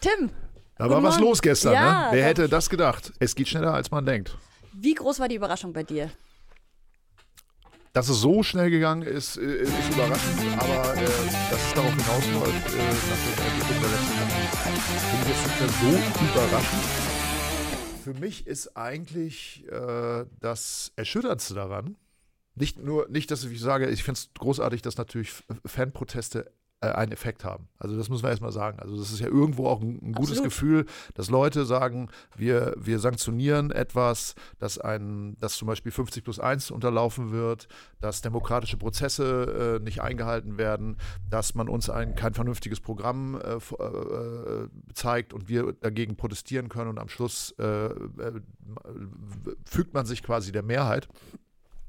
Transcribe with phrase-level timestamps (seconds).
[0.00, 0.30] Tim.
[0.78, 1.28] Da war was Morgen.
[1.28, 2.16] los gestern, Ja, ne?
[2.16, 3.12] Wer hätte das gedacht?
[3.18, 4.36] Es geht schneller, als man denkt.
[4.74, 6.10] Wie groß war die Überraschung bei dir?
[7.94, 11.04] Dass es so schnell gegangen ist, äh, ist überraschend, aber äh,
[11.50, 14.46] dass es darauf hinausläuft, äh, nach dem Entwicklung der letzten Wochen,
[15.10, 16.84] finde ich jetzt nicht mehr so überraschend.
[18.04, 21.96] Für mich ist eigentlich äh, das Erschütterndste daran,
[22.54, 25.32] nicht nur, nicht, dass ich sage, ich finde es großartig, dass natürlich
[25.64, 27.68] Fanproteste einen Effekt haben.
[27.78, 28.78] Also das müssen wir erstmal sagen.
[28.80, 30.36] Also das ist ja irgendwo auch ein, ein gutes.
[30.42, 30.84] Gefühl,
[31.14, 36.70] dass Leute sagen, wir, wir sanktionieren etwas, dass ein, dass zum Beispiel 50 plus 1
[36.70, 37.66] unterlaufen wird,
[38.00, 40.98] dass demokratische Prozesse äh, nicht eingehalten werden,
[41.30, 46.68] dass man uns ein, kein vernünftiges Programm äh, v- äh, zeigt und wir dagegen protestieren
[46.68, 48.40] können und am Schluss äh, äh,
[49.64, 51.08] fügt man sich quasi der Mehrheit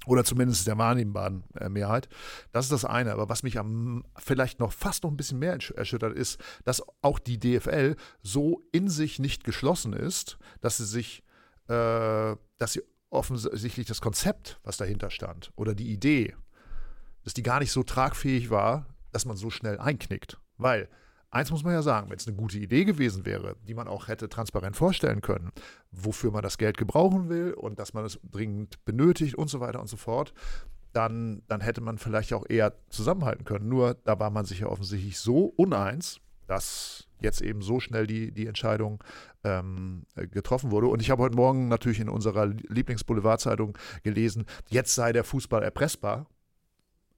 [0.07, 2.07] oder zumindest der wahrnehmbaren äh, Mehrheit.
[2.51, 3.11] Das ist das eine.
[3.11, 6.81] Aber was mich am vielleicht noch fast noch ein bisschen mehr ersch- erschüttert ist, dass
[7.01, 11.23] auch die DFL so in sich nicht geschlossen ist, dass sie sich,
[11.67, 16.35] äh, dass sie offensichtlich das Konzept, was dahinter stand, oder die Idee,
[17.23, 20.39] dass die gar nicht so tragfähig war, dass man so schnell einknickt.
[20.57, 20.89] Weil
[21.37, 24.07] Eins muss man ja sagen, wenn es eine gute Idee gewesen wäre, die man auch
[24.07, 25.51] hätte transparent vorstellen können,
[25.91, 29.79] wofür man das Geld gebrauchen will und dass man es dringend benötigt und so weiter
[29.79, 30.33] und so fort,
[30.93, 33.69] dann, dann hätte man vielleicht auch eher zusammenhalten können.
[33.69, 38.31] Nur da war man sich ja offensichtlich so uneins, dass jetzt eben so schnell die,
[38.31, 39.03] die Entscheidung
[39.43, 40.87] ähm, äh, getroffen wurde.
[40.87, 46.25] Und ich habe heute Morgen natürlich in unserer Lieblingsboulevardzeitung gelesen, jetzt sei der Fußball erpressbar.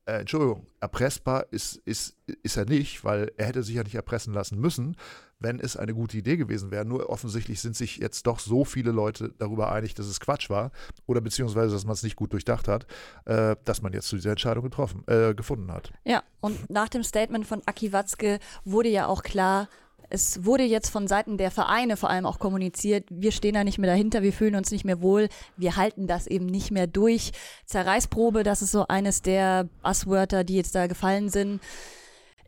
[0.10, 4.34] Äh, Entschuldigung, erpressbar ist, ist, ist er nicht, weil er hätte sich ja nicht erpressen
[4.34, 4.96] lassen müssen,
[5.40, 6.84] wenn es eine gute Idee gewesen wäre.
[6.84, 10.72] Nur offensichtlich sind sich jetzt doch so viele Leute darüber einig, dass es Quatsch war
[11.06, 12.88] oder beziehungsweise, dass man es nicht gut durchdacht hat,
[13.26, 15.92] äh, dass man jetzt zu dieser Entscheidung getroffen, äh, gefunden hat.
[16.06, 19.70] Ja, und nach dem Statement von Aki Watzke wurde ja auch klar,
[20.10, 23.78] es wurde jetzt von Seiten der Vereine vor allem auch kommuniziert, wir stehen da nicht
[23.78, 27.32] mehr dahinter, wir fühlen uns nicht mehr wohl, wir halten das eben nicht mehr durch.
[27.66, 31.62] Zerreißprobe, das ist so eines der Buzzwörter, die jetzt da gefallen sind.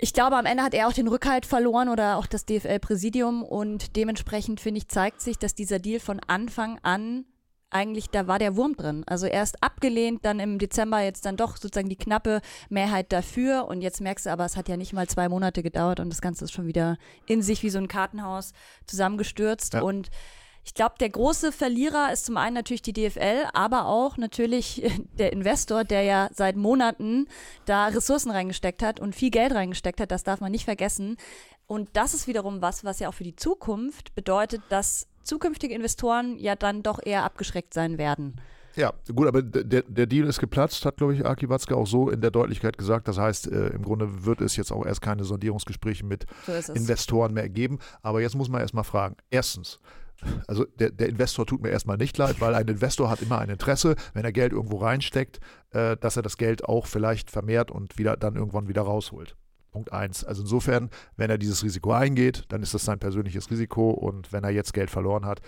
[0.04, 3.96] Ich glaube, am Ende hat er auch den Rückhalt verloren oder auch das DFL-Präsidium und
[3.96, 7.26] dementsprechend, finde ich, zeigt sich, dass dieser Deal von Anfang an
[7.72, 9.04] eigentlich, da war der Wurm drin.
[9.08, 13.82] Also erst abgelehnt, dann im Dezember jetzt dann doch sozusagen die knappe Mehrheit dafür und
[13.82, 16.46] jetzt merkst du aber, es hat ja nicht mal zwei Monate gedauert und das Ganze
[16.46, 18.54] ist schon wieder in sich wie so ein Kartenhaus
[18.86, 19.82] zusammengestürzt Ja.
[19.82, 20.10] und
[20.64, 24.84] ich glaube, der große Verlierer ist zum einen natürlich die DFL, aber auch natürlich
[25.18, 27.28] der Investor, der ja seit Monaten
[27.66, 30.12] da Ressourcen reingesteckt hat und viel Geld reingesteckt hat.
[30.12, 31.18] Das darf man nicht vergessen.
[31.66, 36.38] Und das ist wiederum was, was ja auch für die Zukunft bedeutet, dass zukünftige Investoren
[36.38, 38.40] ja dann doch eher abgeschreckt sein werden.
[38.76, 42.10] Ja, gut, aber der, der Deal ist geplatzt, hat, glaube ich, Aki Watzke auch so
[42.10, 43.08] in der Deutlichkeit gesagt.
[43.08, 46.74] Das heißt, äh, im Grunde wird es jetzt auch erst keine Sondierungsgespräche mit So.
[46.74, 47.80] Investoren mehr geben.
[48.02, 49.18] Aber jetzt muss man erstmal fragen.
[49.30, 49.80] Erstens,
[50.48, 53.50] also der, der Investor tut mir erstmal nicht leid, weil ein Investor hat immer ein
[53.50, 55.40] Interesse, wenn er Geld irgendwo reinsteckt,
[55.72, 59.36] äh, dass er das Geld auch vielleicht vermehrt und wieder dann irgendwann wieder rausholt.
[59.72, 60.24] Punkt eins.
[60.24, 64.44] Also insofern, wenn er dieses Risiko eingeht, dann ist das sein persönliches Risiko und wenn
[64.44, 65.42] er jetzt Geld verloren hat,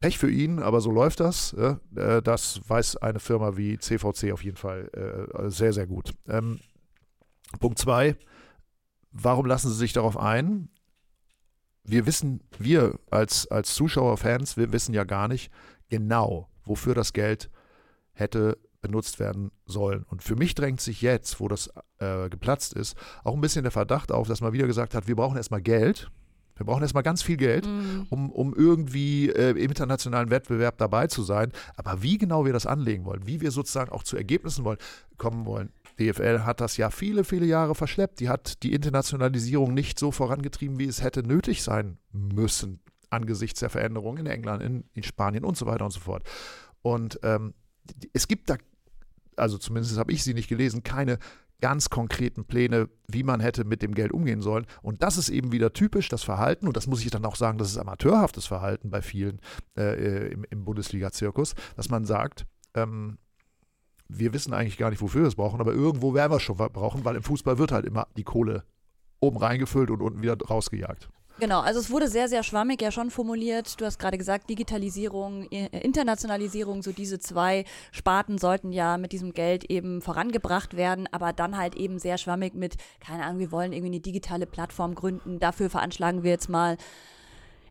[0.00, 1.52] Pech für ihn, aber so läuft das.
[1.52, 1.76] Äh,
[2.22, 6.12] Das weiß eine Firma wie CVC auf jeden Fall äh, sehr, sehr gut.
[6.28, 6.58] Ähm,
[7.60, 8.16] Punkt zwei,
[9.12, 10.70] warum lassen Sie sich darauf ein?
[11.84, 15.52] Wir wissen, wir als, als Zuschauer, Fans, wir wissen ja gar nicht
[15.88, 17.50] genau, wofür das Geld
[18.12, 20.02] hätte benutzt werden sollen.
[20.02, 23.72] Und für mich drängt sich jetzt, wo das äh, geplatzt ist, auch ein bisschen der
[23.72, 26.10] Verdacht auf, dass man wieder gesagt hat, wir brauchen erstmal Geld.
[26.56, 27.66] Wir brauchen erstmal ganz viel Geld,
[28.10, 31.50] um, um irgendwie äh, im internationalen Wettbewerb dabei zu sein.
[31.76, 34.78] Aber wie genau wir das anlegen wollen, wie wir sozusagen auch zu Ergebnissen wollen,
[35.16, 35.72] kommen wollen.
[35.98, 38.20] DFL hat das ja viele, viele Jahre verschleppt.
[38.20, 43.70] Die hat die Internationalisierung nicht so vorangetrieben, wie es hätte nötig sein müssen, angesichts der
[43.70, 46.22] Veränderungen in England, in, in Spanien und so weiter und so fort.
[46.82, 47.54] Und ähm,
[48.12, 48.56] es gibt da,
[49.36, 51.18] also zumindest habe ich sie nicht gelesen, keine
[51.62, 54.66] ganz konkreten Pläne, wie man hätte mit dem Geld umgehen sollen.
[54.82, 57.56] Und das ist eben wieder typisch, das Verhalten, und das muss ich dann auch sagen,
[57.56, 59.40] das ist amateurhaftes Verhalten bei vielen
[59.78, 63.18] äh, im, im Bundesliga-Zirkus, dass man sagt, ähm,
[64.08, 66.56] wir wissen eigentlich gar nicht, wofür wir es brauchen, aber irgendwo werden wir es schon
[66.56, 68.64] brauchen, weil im Fußball wird halt immer die Kohle
[69.20, 71.08] oben reingefüllt und unten wieder rausgejagt.
[71.38, 73.80] Genau, also es wurde sehr, sehr schwammig ja schon formuliert.
[73.80, 79.32] Du hast gerade gesagt, Digitalisierung, I- Internationalisierung, so diese zwei Sparten sollten ja mit diesem
[79.32, 83.72] Geld eben vorangebracht werden, aber dann halt eben sehr schwammig mit, keine Ahnung, wir wollen
[83.72, 86.76] irgendwie eine digitale Plattform gründen, dafür veranschlagen wir jetzt mal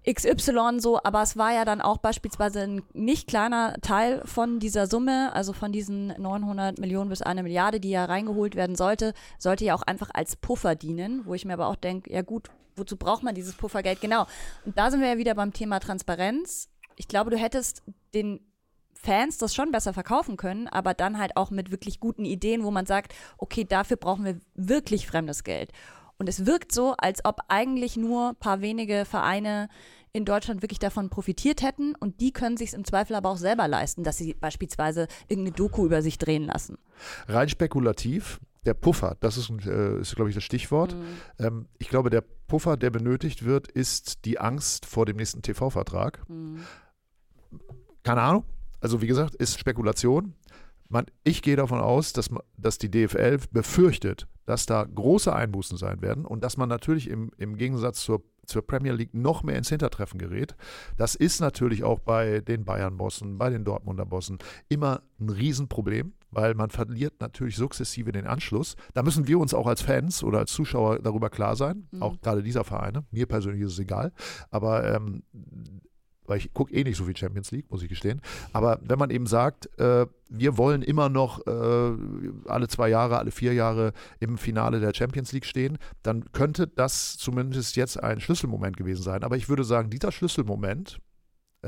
[0.04, 4.88] XY so, aber es war ja dann auch beispielsweise ein nicht kleiner Teil von dieser
[4.88, 9.64] Summe, also von diesen 900 Millionen bis eine Milliarde, die ja reingeholt werden sollte, sollte
[9.66, 12.50] ja auch einfach als Puffer dienen, wo ich mir aber auch denke, ja gut,
[12.82, 14.02] wozu braucht man dieses Puffergeld?
[14.02, 14.26] Genau.
[14.66, 16.70] Und da sind wir ja wieder beim Thema Transparenz.
[16.98, 17.84] Ich glaube, du hättest
[18.14, 18.42] den
[18.94, 22.72] Fans das schon besser verkaufen können, aber dann halt auch mit wirklich guten Ideen, wo
[22.72, 25.72] man sagt, okay, dafür brauchen wir wirklich fremdes Geld.
[26.18, 29.70] Und es wirkt so, als ob eigentlich nur ein paar wenige Vereine
[30.14, 33.68] in Deutschland wirklich davon profitiert hätten und die können sich im Zweifel aber auch selber
[33.68, 36.78] leisten, dass sie beispielsweise irgendeine Doku über sich drehen lassen.
[37.28, 40.96] Rein spekulativ, der Puffer, das ist, äh, ist glaube ich, das Stichwort.
[40.96, 41.46] Mhm.
[41.46, 46.28] Ähm, ich glaube, der Puffer, der benötigt wird, ist die Angst vor dem nächsten TV-Vertrag.
[46.28, 46.60] Mhm.
[48.04, 48.44] Keine Ahnung,
[48.82, 50.34] also wie gesagt, ist Spekulation.
[50.90, 56.02] Man, ich gehe davon aus, dass, dass die DFL befürchtet, dass da große Einbußen sein
[56.02, 59.70] werden und dass man natürlich im, im Gegensatz zur, zur Premier League noch mehr ins
[59.70, 60.56] Hintertreffen gerät.
[60.98, 64.40] Das ist natürlich auch bei den Bayern-Bossen, bei den Dortmunder Bossen
[64.70, 68.76] immer ein Riesenproblem, weil man verliert natürlich sukzessive den Anschluss.
[68.94, 72.02] Da müssen wir uns auch als Fans oder als Zuschauer darüber klar sein, mhm.
[72.02, 73.04] auch gerade dieser Vereine.
[73.12, 74.12] Mir persönlich ist es egal,
[74.50, 75.24] aber ähm,
[76.32, 78.22] weil ich gucke eh nicht so viel Champions League, muss ich gestehen.
[78.54, 81.92] Aber wenn man eben sagt, äh, wir wollen immer noch äh,
[82.48, 83.92] alle zwei Jahre, alle vier Jahre
[84.22, 89.24] im Finale der Champions League stehen, dann könnte das zumindest jetzt ein Schlüsselmoment gewesen sein.
[89.24, 91.00] Aber ich würde sagen, dieser Schlüsselmoment,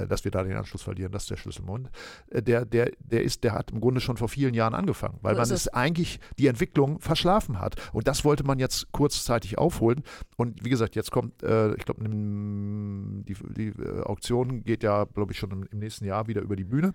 [0.08, 1.90] dass wir da den Anschluss verlieren, das ist der Schlüsselmund.
[2.30, 5.36] Äh, der, der, der ist, der hat im Grunde schon vor vielen Jahren angefangen, weil
[5.36, 7.76] so man es eigentlich die Entwicklung verschlafen hat.
[7.94, 10.04] Und das wollte man jetzt kurzzeitig aufholen.
[10.38, 13.74] Und wie gesagt, jetzt kommt, äh, ich glaube, die, die
[14.04, 16.94] Auktion geht ja, glaube ich, schon im, im nächsten Jahr wieder über die Bühne.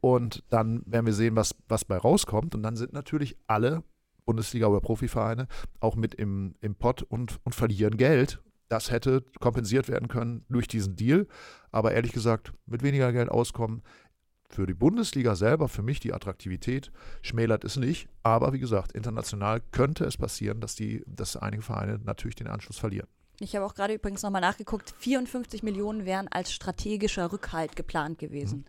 [0.00, 2.54] Und dann werden wir sehen, was, was bei rauskommt.
[2.54, 3.82] Und dann sind natürlich alle
[4.26, 5.46] Bundesliga- oder Profivereine
[5.80, 10.68] auch mit im, im Pott und, und verlieren Geld, das hätte kompensiert werden können durch
[10.68, 11.26] diesen Deal.
[11.70, 13.82] Aber ehrlich gesagt, mit weniger Geld auskommen,
[14.48, 18.08] für die Bundesliga selber, für mich die Attraktivität schmälert es nicht.
[18.22, 22.78] Aber wie gesagt, international könnte es passieren, dass, die, dass einige Vereine natürlich den Anschluss
[22.78, 23.08] verlieren.
[23.40, 28.64] Ich habe auch gerade übrigens nochmal nachgeguckt, 54 Millionen wären als strategischer Rückhalt geplant gewesen.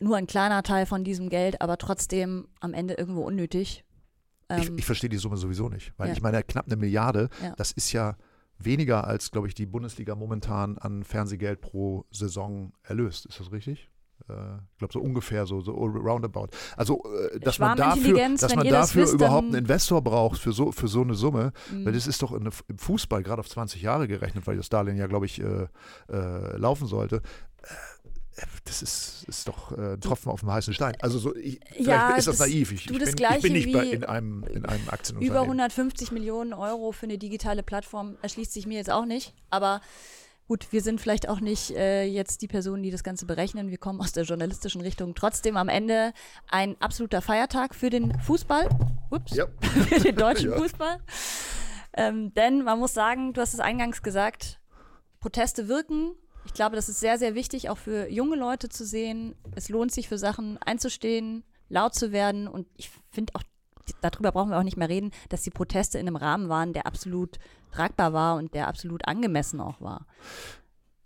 [0.00, 0.06] Mhm.
[0.08, 3.84] Nur ein kleiner Teil von diesem Geld, aber trotzdem am Ende irgendwo unnötig.
[4.50, 6.14] ich, ähm, ich verstehe die Summe sowieso nicht, weil ja.
[6.14, 7.54] ich meine, knapp eine Milliarde, ja.
[7.56, 8.16] das ist ja
[8.58, 13.26] weniger als, glaube ich, die Bundesliga momentan an Fernsehgeld pro Saison erlöst.
[13.26, 13.90] Ist das richtig?
[14.28, 14.32] Äh,
[14.72, 16.48] ich glaube so ungefähr so, so roundabout.
[16.76, 17.02] Also,
[17.32, 20.88] äh, dass man dafür, dass man dafür wisst, überhaupt einen Investor braucht für so, für
[20.88, 21.86] so eine Summe, mhm.
[21.86, 24.96] weil das ist doch in, im Fußball gerade auf 20 Jahre gerechnet, weil das Darlehen
[24.96, 25.68] ja, glaube ich, äh,
[26.10, 27.22] äh, laufen sollte
[28.64, 30.96] das ist, ist doch äh, ein Tropfen auf dem heißen Stein.
[31.00, 32.72] Also so, ich, vielleicht ja, ist das, das naiv.
[32.72, 35.22] Ich, ich, bin, ich bin, nicht bei, in einem, in einem Aktienunternehmen.
[35.22, 39.34] Über 150 Millionen Euro für eine digitale Plattform erschließt sich mir jetzt auch nicht.
[39.50, 39.80] Aber
[40.46, 43.70] gut, wir sind vielleicht auch nicht äh, jetzt die Personen, die das Ganze berechnen.
[43.70, 45.14] Wir kommen aus der journalistischen Richtung.
[45.14, 46.12] Trotzdem am Ende
[46.48, 48.68] ein absoluter Feiertag für den Fußball.
[49.10, 49.46] Ups, ja.
[49.60, 50.56] für den deutschen ja.
[50.56, 50.98] Fußball.
[51.94, 54.60] Ähm, denn man muss sagen, du hast es eingangs gesagt,
[55.20, 56.12] Proteste wirken,
[56.44, 59.34] ich glaube, das ist sehr, sehr wichtig, auch für junge Leute zu sehen.
[59.54, 62.48] Es lohnt sich für Sachen einzustehen, laut zu werden.
[62.48, 63.42] Und ich finde auch,
[64.00, 66.86] darüber brauchen wir auch nicht mehr reden, dass die Proteste in einem Rahmen waren, der
[66.86, 67.38] absolut
[67.70, 70.06] tragbar war und der absolut angemessen auch war.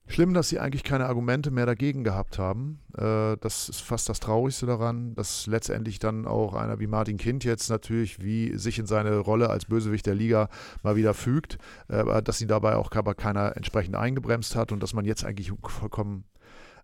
[0.08, 2.81] Schlimm, dass sie eigentlich keine Argumente mehr dagegen gehabt haben.
[2.96, 7.44] Äh, das ist fast das Traurigste daran, dass letztendlich dann auch einer wie Martin Kind
[7.44, 10.49] jetzt natürlich wie sich in seine Rolle als Bösewicht der Liga
[10.82, 11.58] mal wieder fügt,
[11.88, 16.25] äh, dass sie dabei auch keiner entsprechend eingebremst hat und dass man jetzt eigentlich vollkommen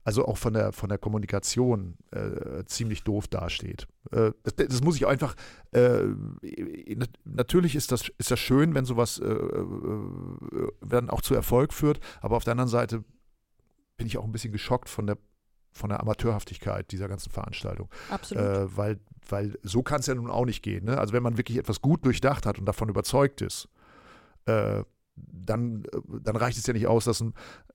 [0.05, 3.87] also auch von der, von der Kommunikation äh, ziemlich doof dasteht.
[4.11, 5.35] Äh, das, das, muss ich einfach,
[5.73, 6.01] äh,
[7.25, 12.01] natürlich ist das, ist das schön, wenn sowas äh, äh, dann auch zu Erfolg führt,
[12.21, 13.05] aber auf der anderen Seite
[13.97, 15.19] bin ich auch ein bisschen geschockt von der
[15.73, 17.89] von der Amateurhaftigkeit dieser ganzen Veranstaltung.
[18.11, 18.43] Absolut.
[18.43, 20.87] Äh, weil, weil so kann es ja nun auch nicht gehen.
[20.87, 20.99] Ne?
[20.99, 23.69] Also wenn man wirklich etwas gut durchdacht hat und davon überzeugt ist,
[24.47, 24.83] äh,
[25.27, 27.25] dann, äh, dann reicht es ja nicht aus, dass,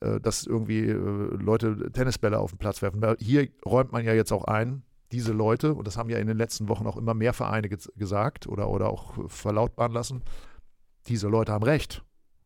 [0.02, 3.02] äh, dass irgendwie äh, Leute Tennisbälle auf den Platz werfen.
[3.02, 6.28] Weil hier räumt man ja jetzt auch ein, diese Leute, und das haben ja in
[6.28, 10.24] den letzten Wochen auch immer mehr Vereine gesagt oder, oder auch verlautbaren lassen,
[11.08, 12.04] diese Leute haben recht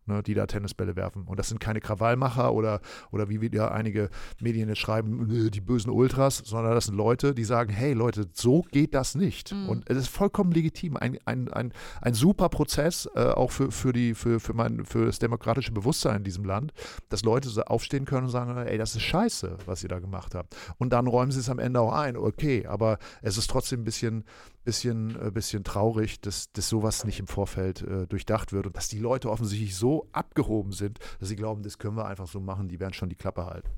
[0.07, 1.23] ne, die da Tennisbälle werfen.
[1.23, 4.09] Und das sind keine Krawallmacher oder, oder wie wieder einige
[4.41, 8.63] Medien jetzt schreiben, die bösen Ultras, sondern das sind Leute, die sagen, hey Leute, so
[8.71, 9.53] geht das nicht.
[9.53, 9.69] Mhm.
[9.69, 13.93] Und es ist vollkommen legitim, ein, ein, ein, ein super Prozess, äh, auch für, für,
[13.93, 16.73] die, für, für, mein, für das demokratische Bewusstsein in diesem Land,
[17.09, 20.35] dass Leute so aufstehen können und sagen, ey, das ist scheiße, was ihr da gemacht
[20.35, 20.55] habt.
[20.77, 23.85] Und dann räumen sie es am Ende auch ein, okay, aber es ist trotzdem ein
[23.85, 24.23] bisschen,
[24.67, 28.89] bisschen, äh, bisschen traurig, dass, dass sowas nicht im Vorfeld äh, durchdacht wird und dass
[28.89, 32.67] die Leute offensichtlich so abgehoben sind, dass sie glauben, das können wir einfach so machen,
[32.67, 33.69] die werden schon die Klappe halten.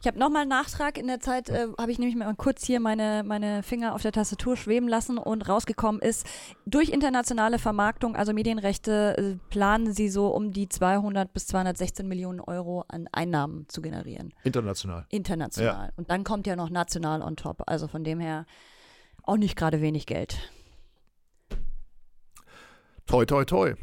[0.00, 0.96] Ich habe nochmal einen Nachtrag.
[0.96, 4.12] In der Zeit äh, habe ich nämlich mal kurz hier meine, meine Finger auf der
[4.12, 6.24] Tastatur schweben lassen und rausgekommen ist,
[6.64, 12.38] durch internationale Vermarktung, also Medienrechte, äh, planen sie so um die 200 bis 216 Millionen
[12.38, 14.32] Euro an Einnahmen zu generieren.
[14.44, 15.04] International.
[15.08, 15.86] International.
[15.86, 15.92] Ja.
[15.96, 17.64] Und dann kommt ja noch national on top.
[17.66, 18.46] Also von dem her
[19.28, 20.50] auch nicht gerade wenig Geld.
[23.06, 23.74] Toi, toi, toi.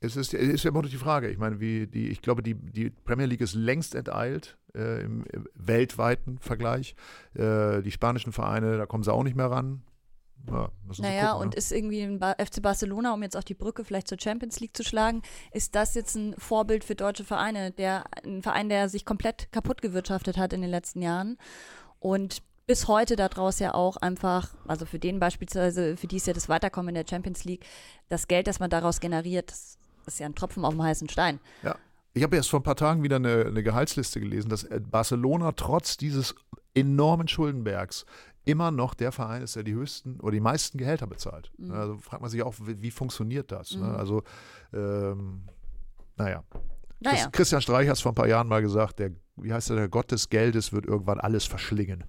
[0.00, 1.30] Es ist, es ist ja immer noch die Frage.
[1.30, 5.24] Ich meine, wie die, ich glaube, die, die Premier League ist längst enteilt äh, im,
[5.32, 6.96] im, weltweiten Vergleich.
[7.34, 9.82] Äh, die spanischen Vereine, da kommen sie auch nicht mehr ran.
[10.50, 11.56] Ja, naja, gucken, und ne?
[11.56, 14.82] ist irgendwie ein FC Barcelona, um jetzt auch die Brücke vielleicht zur Champions League zu
[14.82, 15.22] schlagen,
[15.52, 17.70] ist das jetzt ein Vorbild für deutsche Vereine?
[17.70, 21.38] Der, ein Verein, der sich komplett kaputt gewirtschaftet hat in den letzten Jahren
[22.00, 26.32] und bis heute daraus ja auch einfach, also für den beispielsweise, für die ist ja
[26.32, 27.64] das Weiterkommen in der Champions League,
[28.08, 31.40] das Geld, das man daraus generiert, das ist ja ein Tropfen auf dem heißen Stein.
[31.62, 31.76] Ja.
[32.14, 35.52] Ich habe erst vor ein paar Tagen wieder eine, eine Gehaltsliste gelesen, dass äh, Barcelona
[35.52, 36.34] trotz dieses
[36.74, 38.04] enormen Schuldenbergs
[38.44, 41.52] immer noch der Verein ist, der die höchsten oder die meisten Gehälter bezahlt.
[41.56, 41.72] Mhm.
[41.72, 43.72] Also fragt man sich auch, wie, wie funktioniert das?
[43.72, 43.78] Ne?
[43.78, 43.92] Mhm.
[43.92, 43.96] Ne?
[43.96, 44.22] Also,
[44.74, 45.42] ähm,
[46.16, 46.44] naja.
[47.00, 47.28] naja.
[47.30, 49.88] Christian Streich hat es vor ein paar Jahren mal gesagt, der, wie heißt der, der
[49.88, 52.04] Gott des Geldes wird irgendwann alles verschlingen.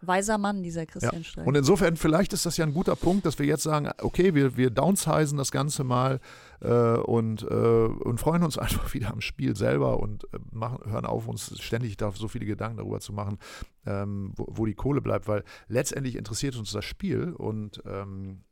[0.00, 1.24] Weiser Mann, dieser Christian ja.
[1.24, 1.46] Streich.
[1.46, 4.56] Und insofern, vielleicht ist das ja ein guter Punkt, dass wir jetzt sagen, okay, wir,
[4.56, 6.20] wir downsizen das Ganze mal
[6.60, 11.06] äh, und, äh, und freuen uns einfach wieder am Spiel selber und äh, machen, hören
[11.06, 13.38] auf, uns ständig da so viele Gedanken darüber zu machen,
[13.86, 18.44] ähm, wo, wo, die Kohle bleibt, weil letztendlich interessiert uns das Spiel und ähm,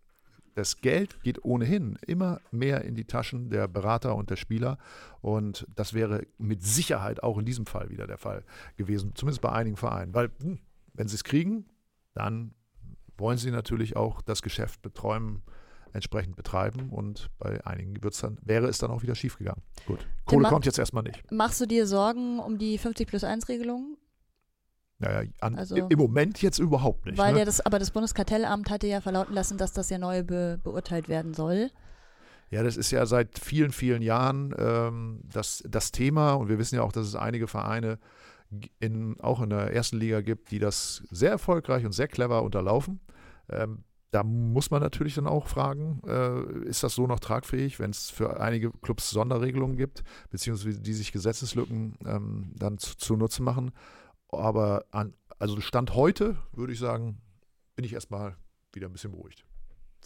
[0.57, 4.79] das Geld geht ohnehin immer mehr in die Taschen der Berater und der Spieler.
[5.21, 8.43] Und das wäre mit Sicherheit auch in diesem Fall wieder der Fall
[8.77, 10.15] gewesen, zumindest bei einigen Vereinen.
[10.15, 10.59] Weil hm,
[10.97, 11.67] wenn sie es kriegen,
[12.15, 12.55] dann
[13.19, 15.43] wollen sie natürlich auch das Geschäft beträumen,
[15.93, 19.63] entsprechend betreiben und bei einigen wird's dann, wäre es dann auch wieder schiefgegangen.
[19.87, 20.07] Gut.
[20.27, 21.31] Kohle kommt jetzt erstmal nicht.
[21.33, 23.97] Machst du dir Sorgen um die 50 plus 1 Regelung?
[24.99, 27.19] Naja, an, also, im Moment jetzt überhaupt nicht.
[27.19, 27.41] Weil ne?
[27.41, 31.09] ja das, aber das Bundeskartellamt hatte ja verlauten lassen, dass das ja neu be, beurteilt
[31.09, 31.71] werden soll.
[32.51, 36.77] Ja, das ist ja seit vielen, vielen Jahren ähm, das, das Thema und wir wissen
[36.77, 37.99] ja auch, dass es einige Vereine
[38.79, 43.01] in, auch in der ersten Liga gibt, die das sehr erfolgreich und sehr clever unterlaufen.
[43.49, 47.91] Ähm, da muss man natürlich dann auch fragen, äh, ist das so noch tragfähig, wenn
[47.91, 53.73] es für einige Clubs Sonderregelungen gibt, beziehungsweise die sich Gesetzeslücken ähm, dann zu, zunutze machen.
[54.29, 57.21] Aber an, also Stand heute würde ich sagen,
[57.75, 58.37] bin ich erstmal
[58.73, 59.45] wieder ein bisschen beruhigt.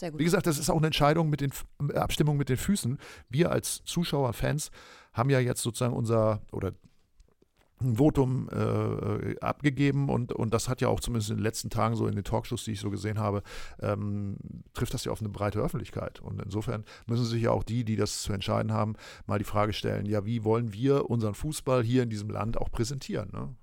[0.00, 1.52] Wie gesagt, das ist auch eine Entscheidung mit den
[1.94, 2.98] Abstimmung mit den Füßen.
[3.28, 4.70] Wir als Zuschauer, Fans
[5.12, 6.72] haben ja jetzt sozusagen unser oder
[7.80, 11.96] ein Votum äh, abgegeben und, und das hat ja auch zumindest in den letzten Tagen
[11.96, 13.42] so in den Talkshows, die ich so gesehen habe,
[13.80, 14.36] ähm,
[14.74, 16.20] trifft das ja auf eine breite Öffentlichkeit.
[16.20, 18.96] Und insofern müssen sich ja auch die, die das zu entscheiden haben,
[19.26, 22.70] mal die Frage stellen, ja, wie wollen wir unseren Fußball hier in diesem Land auch
[22.70, 23.30] präsentieren?
[23.32, 23.54] Ne?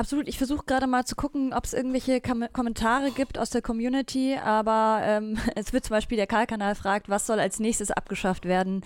[0.00, 0.28] Absolut.
[0.28, 4.34] Ich versuche gerade mal zu gucken, ob es irgendwelche Kom Kommentare gibt aus der Community,
[4.42, 8.82] aber ähm, es wird zum Beispiel der Karl-Kanal fragt, was soll als nächstes abgeschafft werden?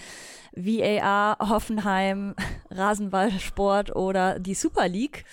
[0.56, 2.34] VAR, Hoffenheim,
[2.72, 5.24] Rasenballsport oder die Super League.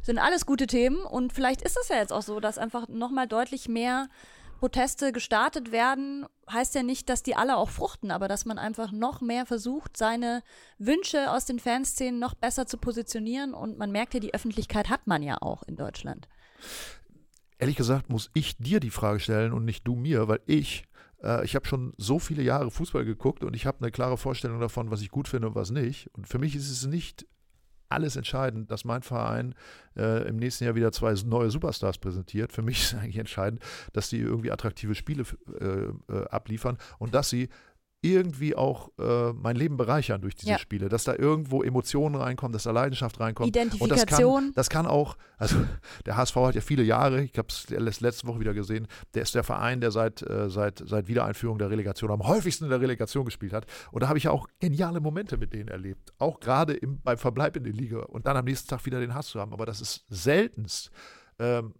[0.00, 3.28] Sind alles gute Themen und vielleicht ist es ja jetzt auch so, dass einfach nochmal
[3.28, 4.08] deutlich mehr
[4.58, 8.92] Proteste gestartet werden, heißt ja nicht, dass die alle auch fruchten, aber dass man einfach
[8.92, 10.42] noch mehr versucht, seine
[10.78, 13.54] Wünsche aus den Fanszenen noch besser zu positionieren.
[13.54, 16.28] Und man merkt ja, die Öffentlichkeit hat man ja auch in Deutschland.
[17.58, 20.84] Ehrlich gesagt muss ich dir die Frage stellen und nicht du mir, weil ich
[21.22, 24.60] äh, ich habe schon so viele Jahre Fußball geguckt und ich habe eine klare Vorstellung
[24.60, 26.08] davon, was ich gut finde und was nicht.
[26.14, 27.26] Und für mich ist es nicht
[27.88, 29.54] alles entscheidend, dass mein Verein
[29.96, 32.52] äh, im nächsten Jahr wieder zwei neue Superstars präsentiert.
[32.52, 33.62] Für mich ist eigentlich entscheidend,
[33.92, 35.24] dass die irgendwie attraktive Spiele
[35.60, 37.48] äh, äh, abliefern und dass sie
[38.12, 40.58] irgendwie auch äh, mein Leben bereichern durch diese ja.
[40.58, 43.48] Spiele, dass da irgendwo Emotionen reinkommen, dass da Leidenschaft reinkommt.
[43.48, 44.48] Identifikation.
[44.48, 45.56] Und das kann, das kann auch, also
[46.06, 49.34] der HSV hat ja viele Jahre, ich habe es letzte Woche wieder gesehen, der ist
[49.34, 53.24] der Verein, der seit, äh, seit, seit Wiedereinführung der Relegation am häufigsten in der Relegation
[53.24, 53.66] gespielt hat.
[53.90, 56.12] Und da habe ich ja auch geniale Momente mit denen erlebt.
[56.18, 59.28] Auch gerade beim Verbleib in der Liga und dann am nächsten Tag wieder den Hass
[59.28, 59.52] zu haben.
[59.52, 60.90] Aber das ist seltenst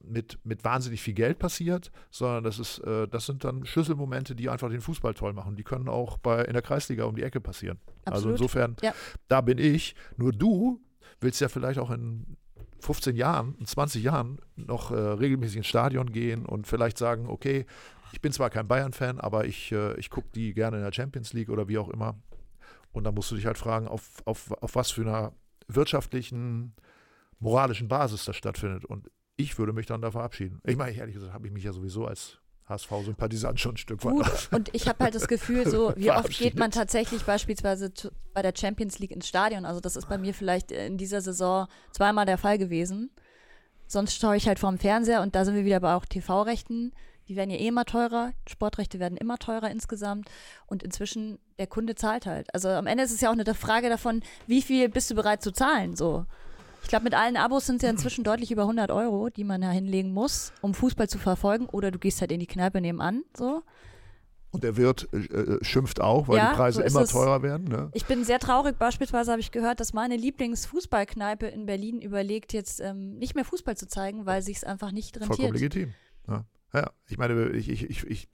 [0.03, 4.51] mit, mit wahnsinnig viel Geld passiert, sondern das, ist, äh, das sind dann Schlüsselmomente, die
[4.51, 5.57] einfach den Fußball toll machen.
[5.57, 7.79] Die können auch bei, in der Kreisliga um die Ecke passieren.
[8.05, 8.33] Also Absolut.
[8.33, 8.95] Also insofern, ja.
[9.29, 9.95] da bin ich.
[10.17, 10.81] Nur du
[11.21, 12.37] willst ja vielleicht auch in
[12.81, 17.67] 15 Jahren, in 20 Jahren noch äh, regelmäßig ins Stadion gehen und vielleicht sagen, okay,
[18.13, 21.33] ich bin zwar kein Bayern-Fan, aber ich, äh, ich gucke die gerne in der Champions
[21.33, 22.19] League oder wie auch immer.
[22.93, 25.33] Und da musst du dich halt fragen, auf, auf, auf was für einer
[25.69, 26.75] wirtschaftlichen,
[27.39, 28.85] moralischen Basis das stattfindet.
[28.85, 30.61] Und ich würde mich dann da verabschieden.
[30.64, 32.38] Ich meine, ehrlich gesagt, habe ich mich ja sowieso als,
[32.69, 34.12] HSV-Sympathisant schon ein Stück weit.
[34.12, 37.93] Gut, und ich habe halt das Gefühl, so wie oft geht man tatsächlich beispielsweise
[38.35, 39.64] bei der Champions League ins Stadion.
[39.64, 43.11] Also das ist bei mir vielleicht in dieser Saison zweimal der Fall gewesen.
[43.87, 46.93] Sonst schaue ich halt vorm Fernseher und da sind wir wieder bei auch TV-Rechten.
[47.28, 48.33] Die werden ja eh immer teurer.
[48.49, 50.28] Sportrechte werden immer teurer insgesamt.
[50.66, 52.52] Und inzwischen, der Kunde zahlt halt.
[52.52, 55.43] Also am Ende ist es ja auch eine Frage davon, wie viel bist du bereit
[55.43, 56.26] zu zahlen, so.
[56.87, 59.61] Ich glaube, mit allen Abos sind es ja inzwischen deutlich über 100 Euro, die man
[59.61, 61.66] da hinlegen muss, um Fußball zu verfolgen.
[61.66, 63.64] Oder du gehst halt in die Kneipe nebenan, so.
[64.52, 67.11] Und der Wirt äh, äh schimpft auch, weil Ja, die Preise so immer es.
[67.11, 67.66] teurer werden.
[67.66, 67.90] Ne?
[67.93, 68.78] Ich bin sehr traurig.
[68.78, 73.76] Beispielsweise habe ich gehört, dass meine Lieblingsfußballkneipe in Berlin überlegt, jetzt ähm, nicht mehr Fußball
[73.76, 75.75] zu zeigen, weil sich es einfach nicht Vollkommen rentiert.
[75.75, 75.95] legitim.
[76.28, 76.45] Ja.
[76.73, 78.28] Ja, ich meine, ich, ich, ich, ich,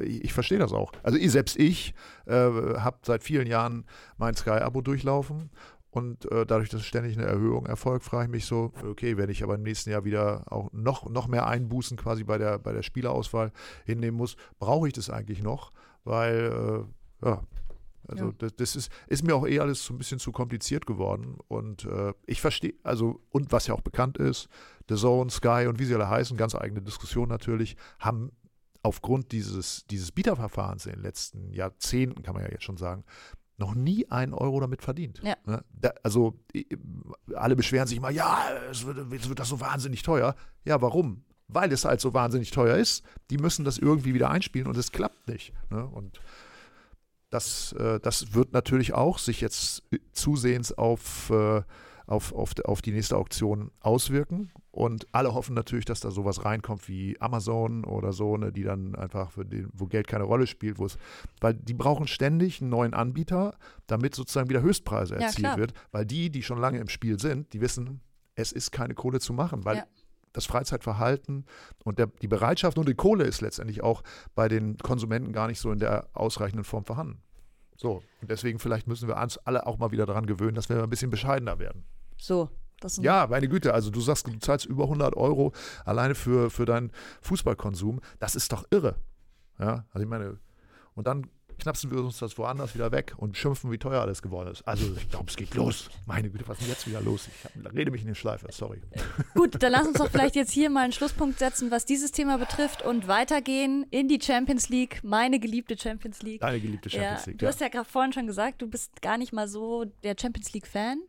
[0.00, 0.92] ich, ich verstehe das auch.
[1.02, 1.94] Also ich, selbst ich
[2.26, 3.84] äh, habe seit vielen Jahren
[4.18, 5.50] mein Sky-Abo durchlaufen
[5.90, 9.42] und äh, dadurch, dass ständig eine Erhöhung erfolgt, frage ich mich so, okay, wenn ich
[9.42, 12.82] aber im nächsten Jahr wieder auch noch, noch mehr Einbußen quasi bei der, bei der
[12.82, 13.52] Spielerauswahl
[13.84, 15.72] hinnehmen muss, brauche ich das eigentlich noch?
[16.04, 16.86] Weil,
[17.22, 17.42] äh, ja,
[18.08, 18.32] also Ja.
[18.38, 21.36] das, das ist, ist mir auch eh alles so ein bisschen zu kompliziert geworden.
[21.48, 24.48] Und äh, ich verstehe, also, und was ja auch bekannt ist,
[24.88, 28.32] The Zone, Sky und wie sie alle heißen, ganz eigene Diskussion natürlich, haben
[28.82, 33.04] aufgrund dieses, dieses Bieterverfahrens in den letzten Jahrzehnten, kann man ja jetzt schon sagen,
[33.60, 35.20] noch nie einen Euro damit verdient.
[35.22, 35.36] Ja.
[35.46, 35.62] Ne?
[35.70, 36.34] Da, also
[37.36, 40.34] alle beschweren sich immer, ja, es wird, es wird das so wahnsinnig teuer.
[40.64, 41.22] Ja, warum?
[41.46, 43.04] Weil es halt so wahnsinnig teuer ist.
[43.30, 45.52] Die müssen das irgendwie wieder einspielen und es klappt nicht.
[45.70, 45.84] Ne?
[45.84, 46.20] Und
[47.28, 51.62] das, äh, das wird natürlich auch sich jetzt zusehends auf, äh,
[52.10, 54.50] auf, auf, auf die nächste Auktion auswirken.
[54.72, 58.94] Und alle hoffen natürlich, dass da sowas reinkommt wie Amazon oder so, ne, die dann
[58.96, 60.98] einfach, für den, wo Geld keine Rolle spielt, wo es,
[61.40, 65.56] weil die brauchen ständig einen neuen Anbieter, damit sozusagen wieder Höchstpreise Ja, erzielt klar.
[65.58, 65.72] wird.
[65.92, 68.00] Weil die, die schon lange im Spiel sind, die wissen,
[68.34, 69.84] es ist keine Kohle zu machen, weil Ja.
[70.32, 71.46] das Freizeitverhalten
[71.84, 74.02] und der, die Bereitschaft und die Kohle ist letztendlich auch
[74.34, 77.22] bei den Konsumenten gar nicht so in der ausreichenden Form vorhanden.
[77.76, 80.82] So, und deswegen vielleicht müssen wir uns alle auch mal wieder daran gewöhnen, dass wir
[80.82, 81.84] ein bisschen bescheidener werden.
[82.20, 82.50] So,
[83.02, 85.52] Ja, meine Güte, also du sagst, du zahlst über 100 Euro
[85.84, 88.00] alleine für, für deinen Fußballkonsum.
[88.18, 88.96] Das ist doch irre.
[89.58, 90.38] Ja, also ich meine,
[90.94, 91.26] und dann
[91.60, 94.66] knapsen wir uns das woanders wieder weg und schimpfen, wie teuer alles geworden ist.
[94.66, 95.90] Also ich glaube, es geht los.
[96.06, 97.28] Meine Güte, was ist denn jetzt wieder los?
[97.28, 98.80] Ich hab, rede mich in den Schleife, sorry.
[99.34, 102.38] Gut, dann lass uns doch vielleicht jetzt hier mal einen Schlusspunkt setzen, was dieses Thema
[102.38, 106.40] betrifft und weitergehen in die Champions League, meine geliebte Champions League.
[106.40, 107.38] Deine geliebte Champions ja, League.
[107.38, 110.52] Du hast ja gerade vorhin schon gesagt, du bist gar nicht mal so der Champions
[110.52, 111.02] League-Fan.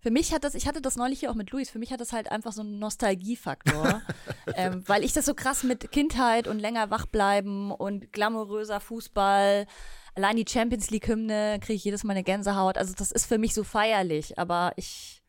[0.00, 2.00] Für mich hat das, ich hatte das neulich hier auch mit Luis, für mich hat
[2.00, 4.00] das halt einfach so einen Nostalgiefaktor,
[4.54, 9.66] ähm, weil ich das so krass mit Kindheit und länger wach bleiben und glamouröser Fußball,
[10.14, 12.78] allein die Champions League-Hymne kriege ich jedes Mal eine Gänsehaut.
[12.78, 15.22] Also das ist für mich so feierlich, aber ich,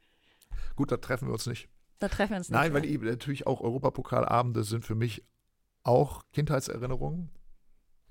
[0.75, 1.67] Gut, da treffen wir uns nicht.
[1.99, 2.59] da treffen wir uns nicht.
[2.59, 2.91] Nein, weil mehr.
[2.91, 5.25] ich, natürlich auch Europapokalabende sind für mich
[5.83, 7.31] auch Kindheitserinnerungen.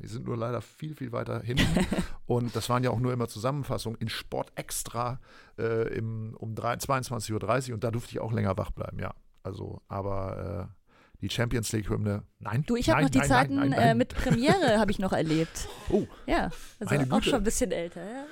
[0.00, 1.86] Die sind nur leider viel, viel weiter hinten.
[2.26, 5.20] und das waren ja auch nur immer Zusammenfassungen in Sport extra
[5.58, 9.14] äh, im, um 22.30 Uhr und da durfte ich auch länger wach bleiben, ja.
[9.42, 10.78] Also, aber äh,
[11.20, 12.64] die Champions League-Hymne, nein.
[12.66, 15.12] Du, ich habe noch die nein, Zeiten nein, nein, Äh, mit Premiere habe ich noch
[15.12, 15.68] erlebt.
[15.90, 17.22] Oh, Ja, also auch Güte.
[17.30, 18.04] schon ein bisschen älter.
[18.04, 18.24] Ja.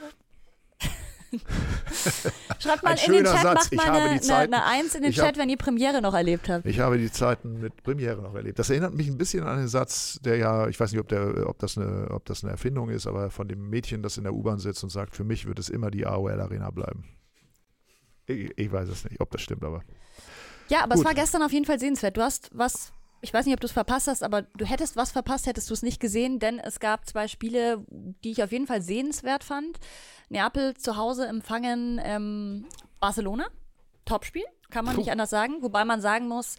[2.59, 3.55] Schreibt mal in den Chat, Satz.
[3.55, 6.01] macht Ich mal habe eine, Zeiten- eine Eins in den Chat, hab- wenn ihr Premiere
[6.01, 6.67] noch erlebt habt.
[6.67, 8.59] ich habe die Zeiten mit Premiere noch erlebt.
[8.59, 11.47] Das erinnert mich ein bisschen an den Satz, der ja, ich weiß nicht, ob, der,
[11.49, 14.35] ob, das, eine, ob das eine Erfindung ist, aber von dem Mädchen, das in der
[14.35, 17.05] U-Bahn sitzt und sagt, für mich wird es immer die AOL-Arena bleiben.
[18.27, 19.83] Ich, ich weiß es nicht, ob das stimmt, aber.
[20.69, 20.99] Ja, aber Gut.
[21.01, 22.17] es war gestern auf jeden Fall sehenswert.
[22.17, 22.93] Du hast was,
[23.27, 25.75] ich weiß nicht, ob du es verpasst hast, aber du hättest was verpasst, hättest du
[25.75, 29.79] es nicht gesehen, denn es gab zwei Spiele, die ich auf jeden Fall sehenswert fand.
[30.29, 32.67] Neapel zu Hause empfangen ähm,
[33.01, 33.47] Barcelona.
[34.05, 35.01] Topspiel, kann man Puh.
[35.01, 35.57] nicht anders sagen.
[35.61, 36.57] Wobei man sagen muss,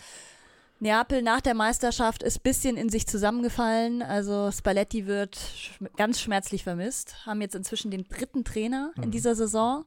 [0.79, 4.01] Neapel nach der Meisterschaft ist ein bisschen in sich zusammengefallen.
[4.01, 7.25] Also Spalletti wird schm ganz schmerzlich vermisst.
[7.25, 9.85] Haben jetzt inzwischen den dritten Trainer in dieser Saison.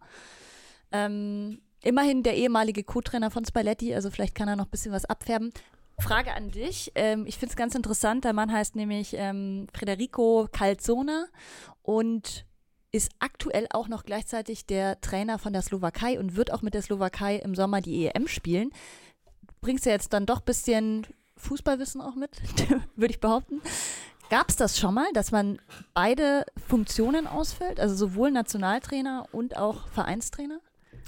[0.93, 5.05] Ähm, immerhin der ehemalige Co-Trainer von Spalletti, also vielleicht kann er noch ein bisschen was
[5.05, 5.53] abfärben.
[6.01, 6.93] Frage an dich.
[6.95, 8.25] Ähm, ich finde es ganz interessant.
[8.25, 11.27] Der Mann heißt nämlich ähm, Federico Calzona
[11.83, 12.47] und
[12.93, 16.83] ist aktuell auch noch gleichzeitig der Trainer von der Slowakei und wird auch mit der
[16.83, 18.71] Slowakei im Sommer die EM spielen.
[19.61, 22.31] Bringst du jetzt dann doch ein bisschen Fußballwissen auch mit,
[22.97, 23.61] würde ich behaupten.
[24.31, 25.61] Gab es das schon mal, dass man
[25.93, 30.61] beide Funktionen ausfüllt, also sowohl Nationaltrainer und auch Vereinstrainer?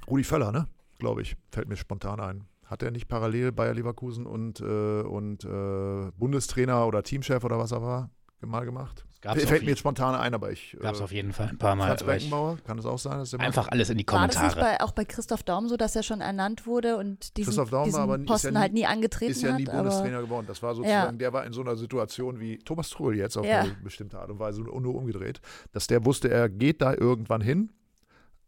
[0.09, 0.67] Rudi Völler, ne?
[0.99, 2.45] Glaube ich, fällt mir spontan ein.
[2.73, 7.71] Hat er nicht parallel Bayer Leverkusen und, äh, und äh, Bundestrainer oder Teamchef oder was
[7.71, 8.11] er war?
[8.45, 9.05] mal gemacht.
[9.21, 10.77] Gab's Fällt mir jetzt spontan ein, aber ich.
[10.81, 11.87] Gab es äh, auf jeden Fall ein paar Mal.
[11.87, 14.79] Franz Beckenbauer, kann es auch sein, einfach alles in die War das nicht Kommentare.
[14.79, 17.85] bei, auch bei Christoph Daum so, dass er schon ernannt wurde und diesen, Christoph Daum
[17.85, 19.75] diesen aber ist ja Posten nie- halt nie angetreten ist ja nie hat?
[19.75, 20.47] Aber, Bundestrainer geworden.
[20.49, 23.61] Das war sozusagen, der war in so einer Situation wie Thomas Trull jetzt auf Ja.
[23.61, 27.43] eine bestimmte Art und Weise und nur umgedreht, dass der wusste, er geht da irgendwann
[27.43, 27.71] hin,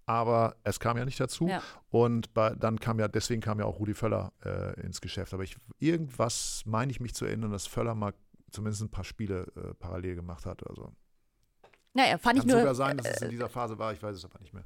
[0.07, 1.49] aber es kam ja nicht dazu.
[1.49, 1.63] Ja.
[1.91, 5.33] Und bei, dann kam ja, deswegen kam ja auch Rudi Völler äh, ins Geschäft.
[5.35, 8.13] Aber ich, irgendwas meine ich mich zu erinnern, dass Völler mal
[8.51, 10.67] zumindest ein paar Spiele äh, parallel gemacht hat.
[10.69, 10.93] Also
[11.95, 14.03] naja, fand ich kann nur sogar sein, dass es äh, in dieser Phase war, ich
[14.03, 14.65] weiß es aber nicht mehr.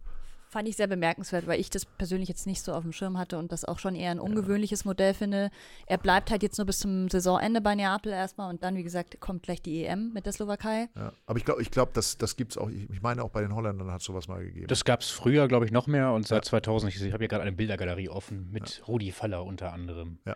[0.48, 3.38] Fand ich sehr bemerkenswert, weil ich das persönlich jetzt nicht so auf dem Schirm hatte
[3.38, 5.50] und das auch schon eher ein ungewöhnliches Modell finde.
[5.86, 9.20] Er bleibt halt jetzt nur bis zum Saisonende bei Neapel erstmal und dann, wie gesagt,
[9.20, 10.88] kommt gleich die EM mit der Slowakei.
[10.96, 11.12] Ja.
[11.26, 12.68] Aber ich glaube, ich glaub, das, das gibt es auch.
[12.70, 14.66] Ich, meine, auch bei den Holländern hat es sowas mal gegeben.
[14.68, 17.28] Das gab es früher, glaube ich, noch mehr und seit 2000, ich, ich habe hier
[17.28, 20.18] gerade eine Bildergalerie offen mit Rudi Faller unter anderem.
[20.24, 20.32] Ja.